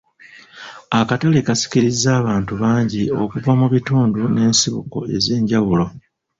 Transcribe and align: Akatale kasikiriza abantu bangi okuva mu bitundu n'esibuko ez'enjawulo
Akatale 0.99 1.37
kasikiriza 1.47 2.09
abantu 2.21 2.51
bangi 2.61 3.01
okuva 3.21 3.51
mu 3.59 3.67
bitundu 3.73 4.21
n'esibuko 4.33 4.97
ez'enjawulo 5.15 5.85